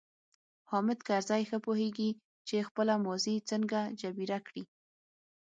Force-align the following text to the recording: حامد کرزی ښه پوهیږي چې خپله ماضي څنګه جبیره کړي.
حامد 0.71 0.99
کرزی 1.07 1.43
ښه 1.49 1.57
پوهیږي 1.65 2.09
چې 2.47 2.65
خپله 2.67 2.93
ماضي 3.05 3.35
څنګه 3.49 3.79
جبیره 4.01 4.39
کړي. 4.47 4.63